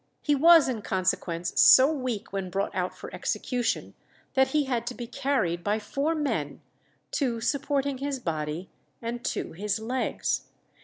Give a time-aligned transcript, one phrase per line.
[0.23, 3.93] He was in consequence so weak when brought out for execution,
[4.33, 6.59] that he had to be carried by four men,
[7.11, 8.67] two supporting his body
[8.99, 10.45] and two his legs.